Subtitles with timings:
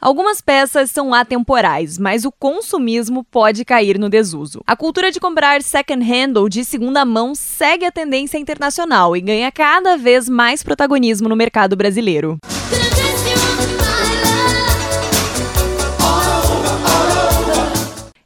[0.00, 4.60] Algumas peças são atemporais, mas o consumismo pode cair no desuso.
[4.64, 9.50] A cultura de comprar second-hand ou de segunda mão segue a tendência internacional e ganha
[9.50, 12.38] cada vez mais protagonismo no mercado brasileiro.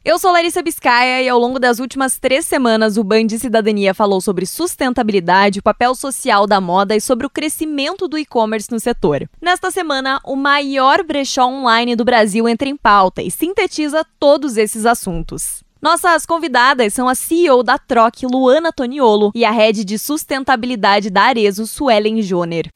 [0.05, 3.93] Eu sou Larissa Biscaia e ao longo das últimas três semanas o Band de Cidadania
[3.93, 8.81] falou sobre sustentabilidade, o papel social da moda e sobre o crescimento do e-commerce no
[8.81, 9.29] setor.
[9.41, 14.85] Nesta semana, o maior brechó online do Brasil entra em pauta e sintetiza todos esses
[14.85, 15.63] assuntos.
[15.81, 21.21] Nossas convidadas são a CEO da Troc, Luana Toniolo, e a head de sustentabilidade da
[21.21, 22.67] Arezo, Suelen Joner.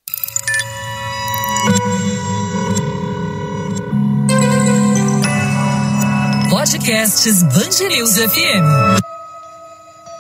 [6.87, 8.63] Podcasts Bangerils FM.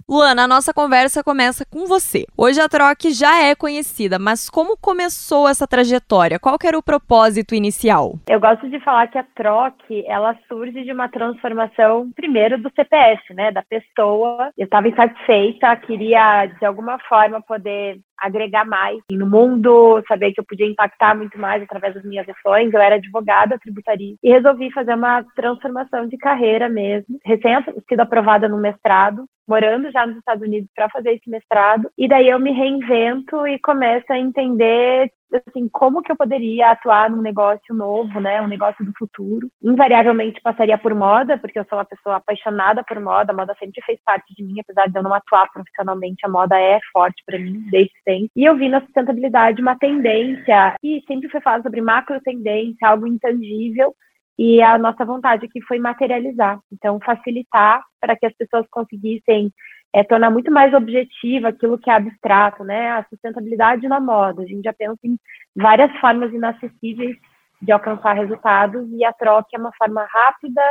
[0.09, 2.25] Luana, a nossa conversa começa com você.
[2.37, 6.37] Hoje a Troc já é conhecida, mas como começou essa trajetória?
[6.37, 8.15] Qual era o propósito inicial?
[8.27, 9.75] Eu gosto de falar que a Troc,
[10.05, 14.51] ela surge de uma transformação, primeiro, do CPF, né, da pessoa.
[14.57, 20.45] Eu estava insatisfeita, queria, de alguma forma, poder agregar mais no mundo, saber que eu
[20.45, 22.73] podia impactar muito mais através das minhas ações.
[22.73, 27.19] Eu era advogada tributarista e resolvi fazer uma transformação de carreira mesmo.
[27.23, 27.53] Recém
[27.87, 31.89] sido aprovada no mestrado, morando já nos Estados Unidos para fazer esse mestrado.
[31.97, 37.09] E daí eu me reinvento e começo a entender assim, como que eu poderia atuar
[37.09, 39.49] num negócio novo, né, um negócio do futuro.
[39.61, 43.81] Invariavelmente passaria por moda, porque eu sou uma pessoa apaixonada por moda, a moda sempre
[43.85, 47.39] fez parte de mim, apesar de eu não atuar profissionalmente, a moda é forte para
[47.39, 48.31] mim desde sempre.
[48.35, 53.07] E eu vi na sustentabilidade uma tendência, e sempre foi falado sobre macro tendência, algo
[53.07, 53.93] intangível,
[54.37, 59.51] e a nossa vontade aqui foi materializar, então facilitar para que as pessoas conseguissem
[59.93, 62.91] é, tornar muito mais objetiva aquilo que é abstrato, né?
[62.91, 64.43] A sustentabilidade na moda.
[64.43, 65.17] A gente já pensa em
[65.55, 67.17] várias formas inacessíveis
[67.61, 70.61] de alcançar resultados e a troca é uma forma rápida,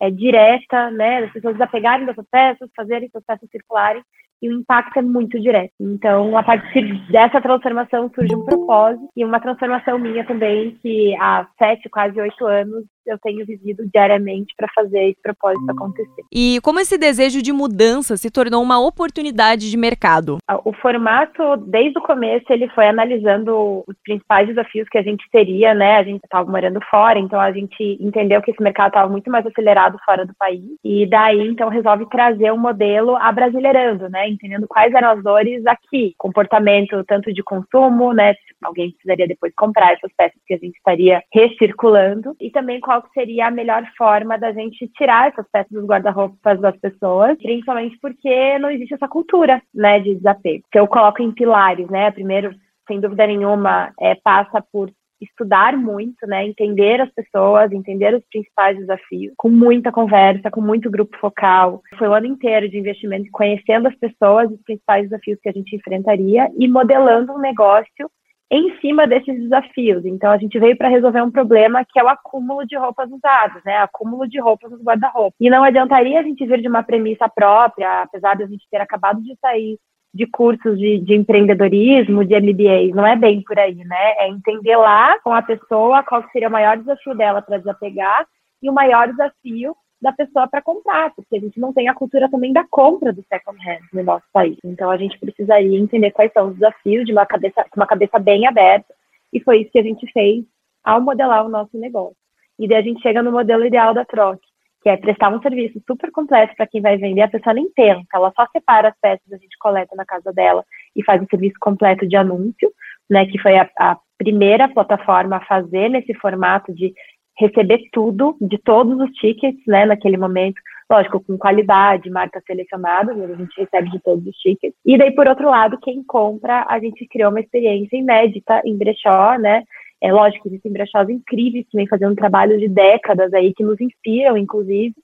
[0.00, 1.22] é, direta, né?
[1.22, 4.02] Das pessoas desapegarem das peças, fazerem suas peças circularem
[4.42, 5.74] e o impacto é muito direto.
[5.78, 11.46] Então, a partir dessa transformação surge um propósito e uma transformação minha também, que há
[11.58, 16.22] sete, quase oito anos, eu tenho vivido diariamente para fazer esse propósito acontecer.
[16.32, 20.38] E como esse desejo de mudança se tornou uma oportunidade de mercado?
[20.64, 25.74] O formato, desde o começo, ele foi analisando os principais desafios que a gente teria,
[25.74, 25.96] né?
[25.96, 29.46] A gente estava morando fora, então a gente entendeu que esse mercado estava muito mais
[29.46, 30.64] acelerado fora do país.
[30.84, 34.28] E daí, então, resolve trazer um modelo abrasileirando, né?
[34.28, 36.14] Entendendo quais eram as dores aqui.
[36.18, 38.34] Comportamento tanto de consumo, né?
[38.62, 42.34] Alguém precisaria depois comprar essas peças que a gente estaria recirculando.
[42.40, 46.76] E também qual seria a melhor forma da gente tirar essas peças dos guarda-roupas das
[46.78, 50.64] pessoas, principalmente porque não existe essa cultura, né, de desapego.
[50.72, 52.10] Que eu coloco em pilares, né?
[52.10, 52.52] Primeiro,
[52.88, 54.90] sem dúvida nenhuma, é, passa por
[55.20, 60.90] estudar muito, né, entender as pessoas, entender os principais desafios, com muita conversa, com muito
[60.90, 61.82] grupo focal.
[61.96, 65.76] Foi o ano inteiro de investimento conhecendo as pessoas, os principais desafios que a gente
[65.76, 68.10] enfrentaria e modelando um negócio
[68.50, 70.04] em cima desses desafios.
[70.04, 73.62] Então, a gente veio para resolver um problema que é o acúmulo de roupas usadas,
[73.64, 73.76] né?
[73.78, 75.36] Acúmulo de roupas nos guarda-roupa.
[75.38, 78.80] E não adiantaria a gente vir de uma premissa própria, apesar de a gente ter
[78.80, 79.78] acabado de sair
[80.12, 84.14] de cursos de, de empreendedorismo, de MBAs, não é bem por aí, né?
[84.18, 88.26] É entender lá com a pessoa qual seria o maior desafio dela para desapegar
[88.60, 92.30] e o maior desafio da pessoa para comprar, porque a gente não tem a cultura
[92.30, 94.56] também da compra do second hand no nosso país.
[94.64, 98.46] Então a gente precisaria entender quais são os desafios de uma cabeça, uma cabeça bem
[98.46, 98.94] aberta,
[99.32, 100.44] e foi isso que a gente fez
[100.82, 102.16] ao modelar o nosso negócio.
[102.58, 104.40] E daí a gente chega no modelo ideal da troca,
[104.82, 108.06] que é prestar um serviço super completo para quem vai vender, a pessoa nem pensa,
[108.14, 110.64] ela só separa as peças, a gente coleta na casa dela
[110.96, 112.72] e faz um serviço completo de anúncio,
[113.08, 116.94] né, que foi a, a primeira plataforma a fazer nesse formato de
[117.40, 123.34] receber tudo de todos os tickets, né, naquele momento, lógico, com qualidade, marcas selecionadas, a
[123.34, 124.76] gente recebe de todos os tickets.
[124.84, 129.36] E daí, por outro lado, quem compra, a gente criou uma experiência inédita em brechó,
[129.38, 129.64] né,
[130.02, 133.80] é lógico, existem brechós incríveis que vêm fazendo um trabalho de décadas aí, que nos
[133.80, 134.94] inspiram, inclusive,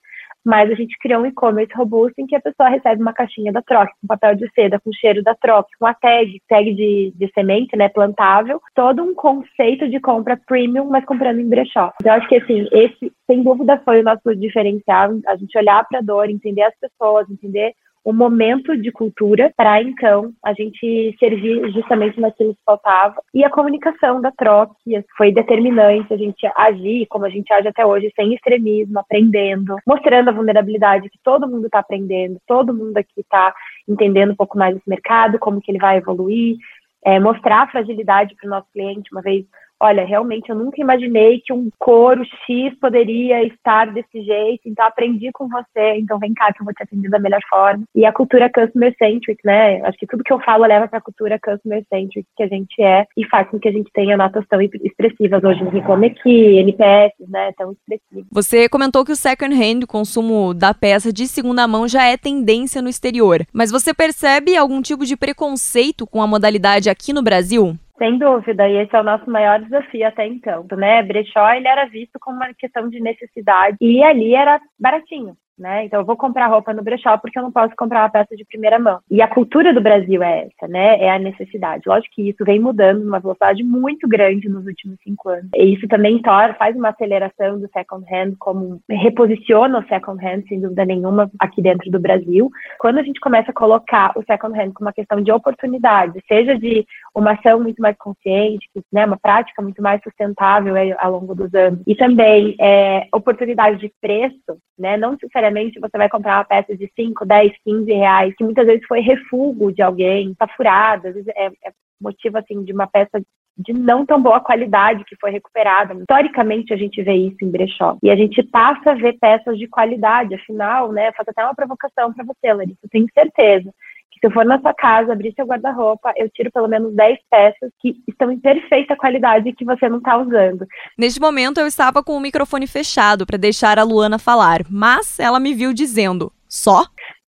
[0.46, 3.60] mas a gente criou um e-commerce robusto em que a pessoa recebe uma caixinha da
[3.60, 7.32] troca, com papel de seda, com cheiro da troca, com a tag, tag de, de
[7.34, 11.92] semente, né, plantável, todo um conceito de compra premium, mas comprando em brechó.
[12.00, 15.98] Então, acho que, assim, esse, sem dúvida, foi o nosso diferencial, a gente olhar para
[15.98, 17.74] a dor, entender as pessoas, entender
[18.06, 23.16] um momento de cultura para então a gente servir justamente naquilo que faltava.
[23.34, 24.76] E a comunicação da troca
[25.18, 30.28] foi determinante a gente agir como a gente age até hoje, sem extremismo, aprendendo, mostrando
[30.28, 33.52] a vulnerabilidade que todo mundo está aprendendo, todo mundo aqui está
[33.88, 36.56] entendendo um pouco mais esse mercado, como que ele vai evoluir,
[37.04, 39.10] é, mostrar a fragilidade para o nosso cliente.
[39.10, 39.44] Uma vez
[39.80, 45.30] olha, realmente eu nunca imaginei que um couro X poderia estar desse jeito, então aprendi
[45.32, 47.84] com você, então vem cá que eu vou te atender da melhor forma.
[47.94, 49.80] E a cultura customer centric, né?
[49.82, 52.82] Acho que tudo que eu falo leva para a cultura customer centric que a gente
[52.82, 56.58] é e faz com que a gente tenha notas tão expressivas hoje no Reclame Aqui,
[56.58, 57.52] NPS, né?
[57.56, 58.26] Tão expressivas.
[58.30, 62.16] Você comentou que o second hand, o consumo da peça de segunda mão, já é
[62.16, 63.44] tendência no exterior.
[63.52, 67.76] Mas você percebe algum tipo de preconceito com a modalidade aqui no Brasil?
[67.98, 71.02] Sem dúvida, e esse é o nosso maior desafio até então, né?
[71.02, 75.84] Brechó, ele era visto como uma questão de necessidade e ali era baratinho, né?
[75.84, 78.44] Então eu vou comprar roupa no brechó porque eu não posso comprar uma peça de
[78.44, 79.00] primeira mão.
[79.10, 81.00] E a cultura do Brasil é essa, né?
[81.00, 81.84] É a necessidade.
[81.86, 85.48] Lógico que isso vem mudando numa velocidade muito grande nos últimos cinco anos.
[85.54, 90.42] E isso também torna, faz uma aceleração do second hand, como reposiciona o second hand,
[90.48, 92.50] sem dúvida nenhuma, aqui dentro do Brasil.
[92.78, 96.58] Quando a gente começa a colocar o second hand como uma questão de oportunidade, seja
[96.58, 99.06] de uma ação muito mais consciente, né?
[99.06, 101.80] Uma prática muito mais sustentável ao longo dos anos.
[101.86, 104.96] E também é, oportunidade de preço, né?
[104.96, 108.66] Não necessariamente necessariamente você vai comprar uma peça de 5, 10, 15 reais, que muitas
[108.66, 112.86] vezes foi refúgio de alguém, está furada, às vezes é, é motivo assim de uma
[112.86, 113.20] peça
[113.58, 115.94] de não tão boa qualidade que foi recuperada.
[115.94, 119.66] Historicamente a gente vê isso em brechó e a gente passa a ver peças de
[119.66, 120.34] qualidade.
[120.34, 122.86] Afinal, né, faço até uma provocação para você, Larissa.
[122.90, 123.72] Tenho certeza
[124.16, 127.18] que se eu for na sua casa, abrir seu guarda-roupa, eu tiro pelo menos 10
[127.30, 130.66] peças que estão em perfeita qualidade e que você não está usando.
[130.98, 135.38] Neste momento, eu estava com o microfone fechado para deixar a Luana falar, mas ela
[135.38, 136.84] me viu dizendo, só?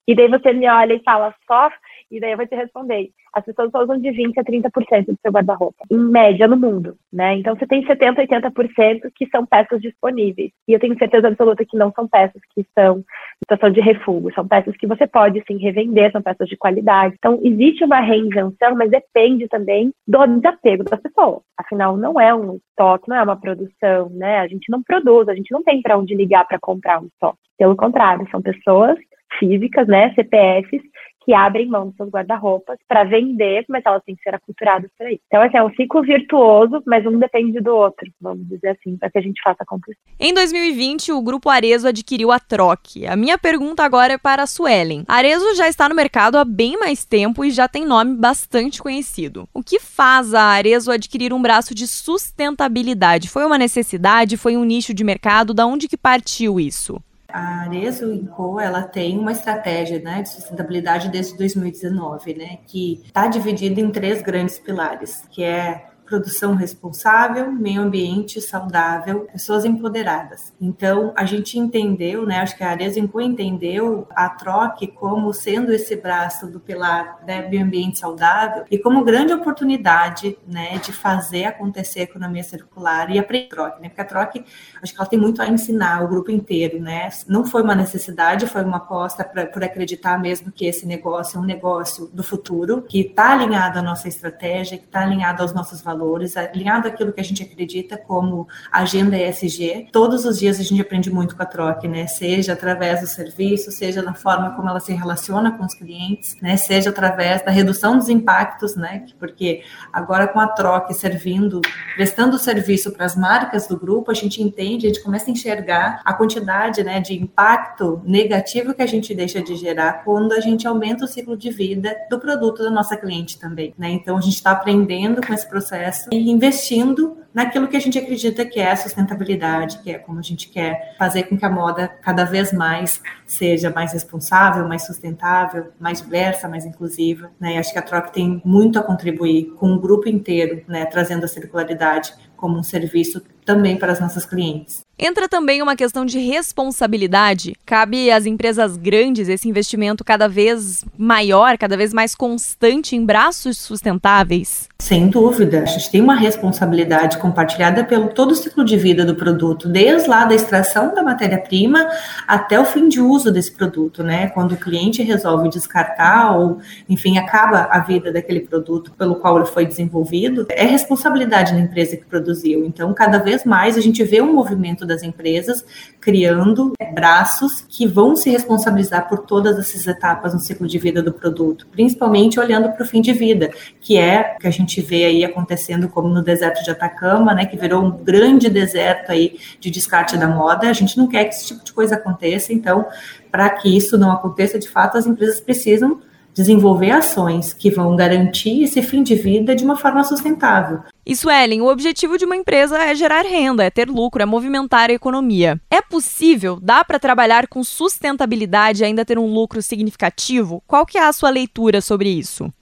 [0.06, 1.70] E daí você me olha e fala, só?
[2.10, 3.10] E daí eu vou te responder.
[3.34, 6.96] As pessoas só usam de 20% a 30% do seu guarda-roupa, em média no mundo,
[7.12, 7.34] né?
[7.36, 10.50] Então você tem 70%, 80% que são peças disponíveis.
[10.66, 13.04] E eu tenho certeza absoluta que não são peças que estão
[13.40, 17.14] situação de refúgio, são peças que você pode sim revender, são peças de qualidade.
[17.18, 21.40] Então existe uma reinvenção, mas depende também do desapego da pessoa.
[21.56, 24.40] Afinal, não é um estoque, não é uma produção, né?
[24.40, 27.38] A gente não produz, a gente não tem para onde ligar para comprar um estoque.
[27.56, 28.98] Pelo contrário, são pessoas
[29.38, 30.82] físicas, né, CPFs,
[31.28, 35.06] que abrem mão dos seus guarda-roupas para vender, mas elas têm que ser aculturadas por
[35.06, 35.20] aí.
[35.26, 39.10] Então, assim, é um ciclo virtuoso, mas um depende do outro, vamos dizer assim, para
[39.10, 39.98] que a gente faça acontecer.
[40.18, 43.06] Em 2020, o Grupo Arezo adquiriu a Troque.
[43.06, 45.04] A minha pergunta agora é para a Suelen.
[45.06, 49.46] Arezo já está no mercado há bem mais tempo e já tem nome bastante conhecido.
[49.52, 53.28] O que faz a Arezo adquirir um braço de sustentabilidade?
[53.28, 54.38] Foi uma necessidade?
[54.38, 55.52] Foi um nicho de mercado?
[55.52, 56.98] Da onde que partiu isso?
[57.30, 63.28] A Arezo Co, ela tem uma estratégia né, de sustentabilidade desde 2019, né, que está
[63.28, 70.54] dividida em três grandes pilares, que é produção responsável, meio ambiente saudável, pessoas empoderadas.
[70.58, 75.94] Então, a gente entendeu, né, acho que a Arezinco entendeu a troque como sendo esse
[75.96, 82.00] braço do pilar né, meio ambiente saudável e como grande oportunidade, né, de fazer acontecer
[82.00, 84.44] a economia circular e aprender a troque, né, porque a troque,
[84.82, 88.46] acho que ela tem muito a ensinar o grupo inteiro, né, não foi uma necessidade,
[88.46, 92.82] foi uma aposta pra, por acreditar mesmo que esse negócio é um negócio do futuro,
[92.82, 97.12] que está alinhado à nossa estratégia, que está alinhado aos nossos valores valores, alinhado àquilo
[97.12, 99.88] que a gente acredita como agenda ESG.
[99.92, 102.06] Todos os dias a gente aprende muito com a Troque, né?
[102.06, 106.56] Seja através do serviço, seja na forma como ela se relaciona com os clientes, né?
[106.56, 109.04] Seja através da redução dos impactos, né?
[109.18, 109.62] Porque
[109.92, 111.60] agora com a Troque servindo,
[111.96, 116.00] prestando serviço para as marcas do grupo, a gente entende, a gente começa a enxergar
[116.04, 120.66] a quantidade, né, de impacto negativo que a gente deixa de gerar quando a gente
[120.66, 123.90] aumenta o ciclo de vida do produto da nossa cliente também, né?
[123.90, 128.44] Então a gente está aprendendo com esse processo e investindo naquilo que a gente acredita
[128.44, 131.86] que é a sustentabilidade, que é como a gente quer fazer com que a moda
[131.86, 137.30] cada vez mais seja mais responsável, mais sustentável, mais diversa, mais inclusiva.
[137.38, 137.54] Né?
[137.54, 140.84] E acho que a Troca tem muito a contribuir com o grupo inteiro, né?
[140.86, 144.87] trazendo a circularidade como um serviço também para as nossas clientes.
[145.00, 147.54] Entra também uma questão de responsabilidade.
[147.64, 153.58] Cabe às empresas grandes esse investimento cada vez maior, cada vez mais constante em braços
[153.58, 154.68] sustentáveis?
[154.80, 155.62] Sem dúvida.
[155.62, 160.08] A gente tem uma responsabilidade compartilhada pelo todo o ciclo de vida do produto, desde
[160.08, 161.86] lá da extração da matéria-prima
[162.26, 164.28] até o fim de uso desse produto, né?
[164.30, 169.46] Quando o cliente resolve descartar ou, enfim, acaba a vida daquele produto pelo qual ele
[169.46, 172.64] foi desenvolvido, é responsabilidade da empresa que produziu.
[172.64, 175.64] Então, cada vez mais a gente vê um movimento das empresas
[176.00, 181.12] criando braços que vão se responsabilizar por todas essas etapas no ciclo de vida do
[181.12, 185.04] produto, principalmente olhando para o fim de vida, que é o que a gente vê
[185.04, 189.70] aí acontecendo como no deserto de Atacama, né, que virou um grande deserto aí de
[189.70, 190.68] descarte da moda.
[190.68, 192.86] A gente não quer que esse tipo de coisa aconteça, então,
[193.30, 196.00] para que isso não aconteça, de fato, as empresas precisam
[196.38, 200.80] desenvolver ações que vão garantir esse fim de vida de uma forma sustentável.
[201.08, 204.90] E Suelen, o objetivo de uma empresa é gerar renda, é ter lucro, é movimentar
[204.90, 205.58] a economia.
[205.70, 210.62] É possível, dá para trabalhar com sustentabilidade e ainda ter um lucro significativo?
[210.66, 212.52] Qual que é a sua leitura sobre isso?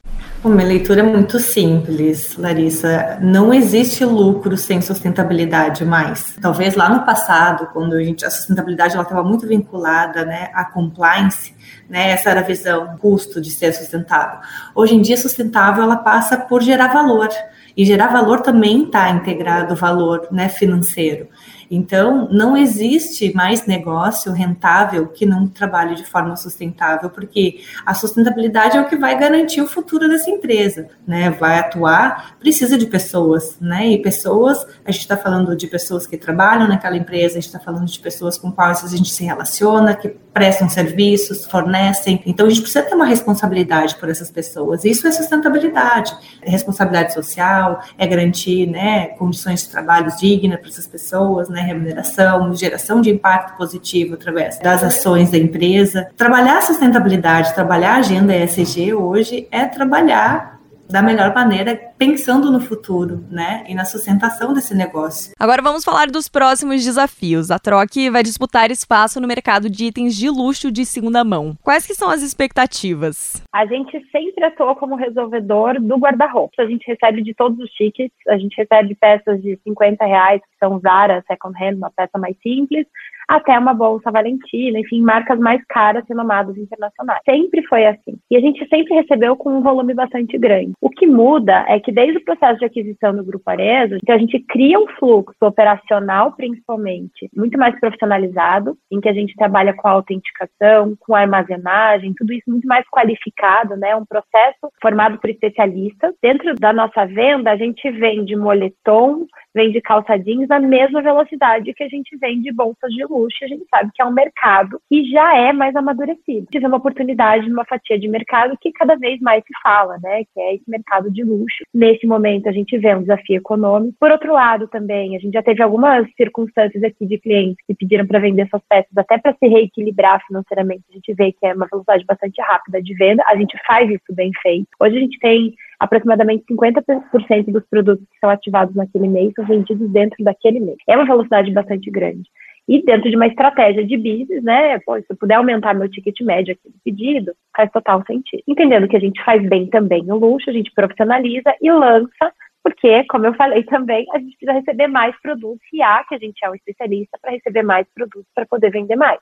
[0.44, 3.18] Uma leitura muito simples, Larissa.
[3.20, 6.36] Não existe lucro sem sustentabilidade mais.
[6.40, 11.52] Talvez lá no passado, quando a, gente, a sustentabilidade estava muito vinculada né, à compliance,
[11.90, 14.38] né, essa era a visão, custo de ser sustentável.
[14.72, 17.28] Hoje em dia, sustentável ela passa por gerar valor.
[17.76, 21.28] E gerar valor também está integrado valor né, financeiro.
[21.70, 28.76] Então, não existe mais negócio rentável que não trabalhe de forma sustentável, porque a sustentabilidade
[28.76, 31.30] é o que vai garantir o futuro dessa empresa, né?
[31.30, 33.88] Vai atuar, precisa de pessoas, né?
[33.88, 37.60] E pessoas, a gente está falando de pessoas que trabalham naquela empresa, a gente está
[37.60, 42.22] falando de pessoas com quais a gente se relaciona, que prestam serviços, fornecem.
[42.26, 44.84] Então, a gente precisa ter uma responsabilidade por essas pessoas.
[44.84, 50.86] Isso é sustentabilidade, é responsabilidade social, é garantir, né, condições de trabalho dignas para essas
[50.86, 51.62] pessoas, né?
[51.62, 56.10] remuneração, geração de impacto positivo através das ações da empresa.
[56.14, 63.24] Trabalhar sustentabilidade, trabalhar a agenda ESG hoje é trabalhar da melhor maneira, pensando no futuro,
[63.30, 63.64] né?
[63.68, 65.32] E na sustentação desse negócio.
[65.38, 67.50] Agora vamos falar dos próximos desafios.
[67.50, 71.56] A Troque vai disputar espaço no mercado de itens de luxo de segunda mão.
[71.62, 73.42] Quais que são as expectativas?
[73.52, 76.62] A gente sempre atua como resolvedor do guarda-roupa.
[76.62, 80.58] A gente recebe de todos os tickets, a gente recebe peças de 50 reais, que
[80.58, 82.86] são Zara, Second Hand, uma peça mais simples,
[83.28, 87.20] até uma bolsa Valentina, enfim, marcas mais caras renomadas internacionais.
[87.24, 88.16] Sempre foi assim.
[88.30, 90.72] E a gente sempre recebeu com um volume bastante grande.
[90.80, 94.18] O que muda é que desde o processo de aquisição do Grupo Arezzo, então a
[94.18, 99.86] gente cria um fluxo operacional, principalmente, muito mais profissionalizado, em que a gente trabalha com
[99.86, 103.94] a autenticação, com a armazenagem, tudo isso muito mais qualificado, né?
[103.94, 106.12] Um processo formado por especialistas.
[106.20, 109.24] Dentro da nossa venda, a gente vende moletom,
[109.56, 113.42] vende calça jeans na mesma velocidade que a gente vende bolsas de luxo.
[113.42, 116.46] A gente sabe que é um mercado que já é mais amadurecido.
[116.52, 120.24] Tive uma oportunidade numa fatia de mercado que cada vez mais se fala, né?
[120.24, 121.64] Que é esse mercado de luxo.
[121.72, 123.96] Nesse momento, a gente vê um desafio econômico.
[123.98, 128.06] Por outro lado, também, a gente já teve algumas circunstâncias aqui de clientes que pediram
[128.06, 130.84] para vender suas peças até para se reequilibrar financeiramente.
[130.90, 133.24] A gente vê que é uma velocidade bastante rápida de venda.
[133.26, 134.68] A gente faz isso bem feito.
[134.78, 139.90] Hoje a gente tem aproximadamente 50% dos produtos que são ativados naquele mês são vendidos
[139.90, 140.76] dentro daquele mês.
[140.88, 142.28] É uma velocidade bastante grande.
[142.68, 144.78] E dentro de uma estratégia de business, né?
[144.80, 148.42] Pô, se eu puder aumentar meu ticket médio aqui do pedido, faz total sentido.
[148.46, 152.32] Entendendo que a gente faz bem também o luxo, a gente profissionaliza e lança,
[152.64, 156.18] porque, como eu falei também, a gente precisa receber mais produtos e há que a
[156.18, 159.20] gente é um especialista para receber mais produtos para poder vender mais.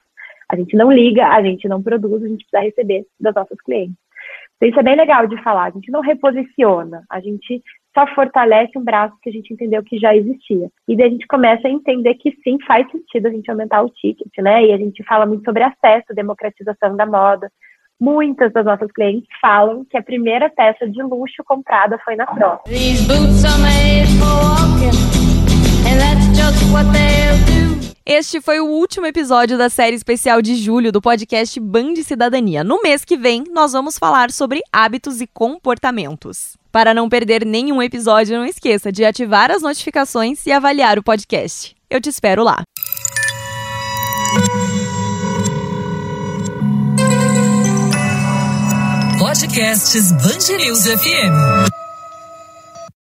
[0.50, 3.96] A gente não liga, a gente não produz, a gente precisa receber das nossas clientes.
[4.62, 5.64] Isso é bem legal de falar.
[5.64, 7.62] A gente não reposiciona, a gente
[7.96, 10.68] só fortalece um braço que a gente entendeu que já existia.
[10.88, 13.90] E daí a gente começa a entender que sim, faz sentido a gente aumentar o
[13.90, 14.66] ticket, né?
[14.66, 17.50] E a gente fala muito sobre acesso, democratização da moda.
[18.00, 22.58] Muitas das nossas clientes falam que a primeira peça de luxo comprada foi na Pro.
[22.66, 24.98] These boots are made for walking,
[25.86, 26.84] and that's just what.
[28.06, 32.62] Este foi o último episódio da série especial de julho do podcast Band Cidadania.
[32.62, 36.54] No mês que vem, nós vamos falar sobre hábitos e comportamentos.
[36.70, 41.74] Para não perder nenhum episódio, não esqueça de ativar as notificações e avaliar o podcast.
[41.88, 42.62] Eu te espero lá.
[49.18, 51.83] Podcasts Band News FM.